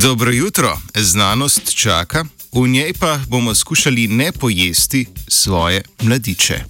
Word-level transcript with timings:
Dobro 0.00 0.30
jutro, 0.30 0.78
znanost 0.94 1.74
čaka, 1.74 2.24
v 2.52 2.68
njej 2.68 2.92
pa 2.92 3.20
bomo 3.28 3.54
skušali 3.54 4.08
ne 4.08 4.32
pojesti 4.32 5.06
svoje 5.28 5.82
mladiče. 6.02 6.64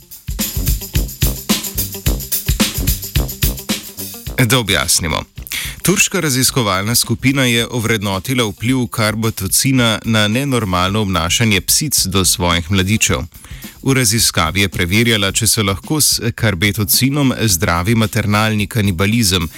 Da 4.44 4.58
objasnimo. 4.58 5.22
Turška 5.82 6.20
raziskovalna 6.20 6.94
skupina 6.94 7.44
je 7.44 7.66
ovrednotila 7.70 8.44
vpliv 8.44 8.86
karbotocina 8.86 9.98
na 10.04 10.28
nenormalno 10.28 11.00
obnašanje 11.00 11.60
psic 11.60 12.06
do 12.06 12.24
svojih 12.24 12.70
mladičev. 12.70 13.18
V 13.82 13.94
raziskavi 13.94 14.60
je 14.60 14.68
preverjala, 14.68 15.32
če 15.32 15.46
se 15.46 15.62
lahko 15.62 16.00
s 16.00 16.20
karbetocinom 16.34 17.32
zdravi 17.42 17.94
maternalni 17.94 18.66
kanibalizem. 18.66 19.48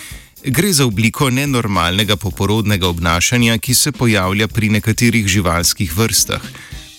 Gre 0.44 0.72
za 0.72 0.86
obliko 0.86 1.30
nenormalnega 1.30 2.16
poporodnega 2.16 2.88
obnašanja, 2.88 3.58
ki 3.58 3.74
se 3.74 3.92
pojavlja 3.92 4.48
pri 4.48 4.68
nekaterih 4.68 5.26
živalskih 5.26 5.96
vrstah. 5.96 6.42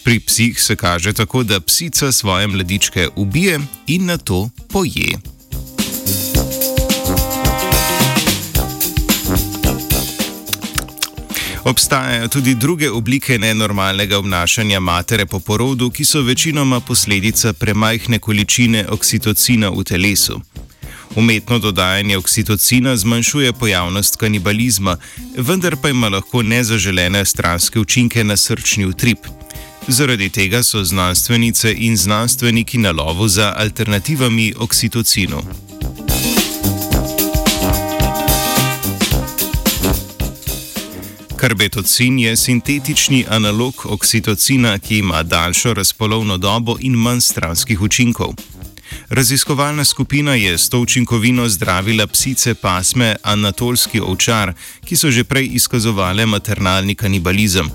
Pri 0.03 0.19
psih 0.19 0.61
se 0.61 0.75
kaže 0.75 1.13
tako, 1.13 1.43
da 1.43 1.59
psica 1.59 2.11
svoje 2.11 2.47
mladičke 2.47 3.07
ubije 3.15 3.59
in 3.87 4.05
na 4.05 4.17
to 4.17 4.49
poje. 4.69 5.19
Obstajajo 11.63 12.27
tudi 12.27 12.55
druge 12.55 12.89
oblike 12.89 13.39
nenormalnega 13.39 14.17
obnašanja 14.17 14.79
matere 14.79 15.25
po 15.25 15.39
porodu, 15.39 15.89
ki 15.89 16.05
so 16.05 16.21
večinoma 16.21 16.79
posledica 16.79 17.53
premajhne 17.53 18.19
količine 18.19 18.87
oksitocina 18.89 19.69
v 19.69 19.83
telesu. 19.83 20.41
Umetno 21.15 21.59
dodajanje 21.59 22.17
oksitocina 22.17 22.97
zmanjšuje 22.97 23.53
pojavnost 23.53 24.15
kanibalizma, 24.15 24.97
vendar 25.37 25.75
pa 25.81 25.89
ima 25.89 26.09
lahko 26.09 26.41
nezaželene 26.41 27.25
stranske 27.25 27.79
učinke 27.79 28.23
na 28.23 28.37
srčni 28.37 28.85
utrip. 28.85 29.19
Zaradi 29.87 30.29
tega 30.29 30.63
so 30.63 30.83
znanstvenice 30.83 31.73
in 31.77 31.97
znanstveniki 31.97 32.77
na 32.77 32.91
lovu 32.91 33.27
za 33.27 33.53
alternativami 33.57 34.53
oksitocinu. 34.59 35.41
Karbetocin 41.35 42.19
je 42.19 42.35
sintetični 42.35 43.25
analog 43.29 43.73
oksitocina, 43.85 44.79
ki 44.79 44.97
ima 44.97 45.23
daljšo 45.23 45.73
razpolovno 45.73 46.37
dobo 46.37 46.77
in 46.79 46.93
manj 46.93 47.19
stranskih 47.19 47.81
učinkov. 47.81 48.33
Raziskovalna 49.09 49.85
skupina 49.85 50.35
je 50.35 50.57
s 50.57 50.69
to 50.69 50.79
učinkovino 50.79 51.49
zdravila 51.49 52.07
psice 52.07 52.53
pasme 52.53 53.15
Anatolski 53.23 53.99
ovčar, 53.99 54.53
ki 54.85 54.95
so 54.95 55.11
že 55.11 55.23
prej 55.23 55.49
izkazovale 55.53 56.25
maternalni 56.25 56.95
kanibalizem. 56.95 57.69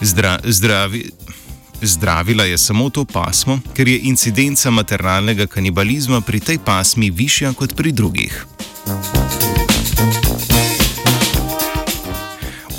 Zdra, 0.00 0.38
zdravi, 0.44 1.10
zdravila 1.82 2.44
je 2.44 2.58
samo 2.58 2.90
to 2.90 3.04
pasmo, 3.04 3.60
ker 3.74 3.88
je 3.88 3.98
incidenca 3.98 4.70
maternalnega 4.70 5.46
kanibalizma 5.46 6.20
pri 6.20 6.40
tej 6.40 6.58
pasmi 6.58 7.10
višja 7.10 7.52
kot 7.52 7.76
pri 7.76 7.92
drugih. 7.92 8.46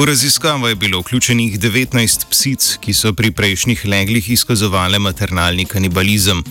V 0.02 0.06
raziskavo 0.06 0.68
je 0.68 0.76
bilo 0.76 1.00
vključenih 1.00 1.60
19 1.60 2.26
psic, 2.30 2.78
ki 2.82 2.94
so 2.94 3.14
pri 3.14 3.32
prejšnjih 3.32 3.86
leglih 3.86 4.30
izkazovale 4.30 5.00
maternalni 5.00 5.66
kanibalizem. 5.66 6.44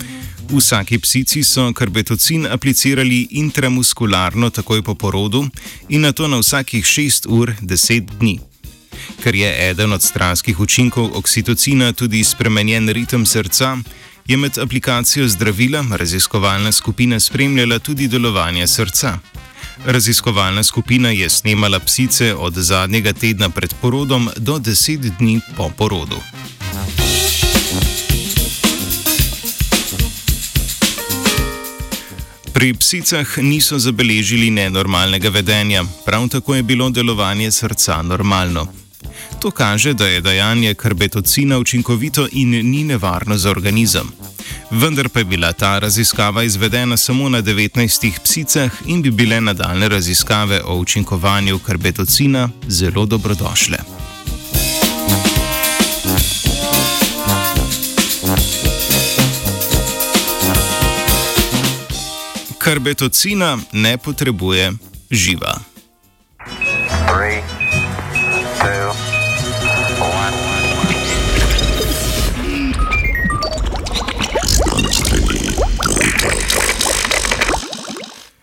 Vsaki 0.50 0.98
psici 0.98 1.44
so 1.44 1.72
karbetocin 1.72 2.46
aplicirali 2.46 3.28
intramuskularno 3.30 4.50
takoj 4.50 4.82
po 4.82 4.94
porodu 4.94 5.46
in 5.88 6.00
na 6.00 6.12
to 6.12 6.28
na 6.28 6.38
vsakih 6.38 6.84
6 6.84 7.28
ur 7.28 7.54
10 7.62 8.18
dni. 8.18 8.40
Ker 9.22 9.34
je 9.34 9.70
eden 9.70 9.92
od 9.92 10.02
stranskih 10.02 10.60
učinkov 10.60 11.10
oksitocina 11.14 11.92
tudi 11.92 12.24
spremenjen 12.24 12.88
ritem 12.88 13.26
srca, 13.26 13.78
je 14.26 14.36
med 14.36 14.58
aplikacijo 14.58 15.28
zdravila 15.28 15.84
raziskovalna 15.90 16.72
skupina 16.72 17.20
spremljala 17.20 17.78
tudi 17.78 18.08
delovanje 18.08 18.66
srca. 18.66 19.18
Raziskovalna 19.84 20.62
skupina 20.62 21.10
je 21.10 21.30
snemala 21.30 21.78
psice 21.78 22.34
od 22.34 22.54
zadnjega 22.54 23.12
tedna 23.12 23.50
pred 23.50 23.74
porodom 23.82 24.30
do 24.36 24.58
10 24.58 25.10
dni 25.18 25.40
po 25.56 25.70
porodu. 25.78 26.16
Pri 32.60 32.74
psicah 32.76 33.24
niso 33.40 33.78
zabeležili 33.80 34.50
nenormalnega 34.52 35.30
vedenja, 35.32 35.84
prav 36.04 36.28
tako 36.28 36.54
je 36.54 36.62
bilo 36.62 36.90
delovanje 36.90 37.50
srca 37.50 38.02
normalno. 38.02 38.66
To 39.40 39.50
kaže, 39.50 39.94
da 39.94 40.06
je 40.06 40.20
dajanje 40.20 40.74
karbetocina 40.74 41.58
učinkovito 41.58 42.28
in 42.32 42.50
ni 42.50 42.84
nevarno 42.84 43.38
za 43.38 43.50
organizem. 43.50 44.12
Vendar 44.70 45.08
pa 45.08 45.18
je 45.18 45.24
bila 45.24 45.52
ta 45.52 45.78
raziskava 45.78 46.42
izvedena 46.42 46.96
samo 46.96 47.28
na 47.28 47.42
19 47.42 48.12
psicah 48.24 48.70
in 48.86 49.02
bi 49.02 49.10
bile 49.10 49.40
nadaljne 49.40 49.88
raziskave 49.88 50.60
o 50.64 50.76
učinkovanju 50.76 51.58
karbetocina 51.58 52.48
zelo 52.68 53.06
dobrodošle. 53.06 53.99
Karbetocina 62.60 63.58
ne 63.72 63.96
potrebuje 63.96 64.72
živa. 65.10 65.56
Three. 67.08 67.59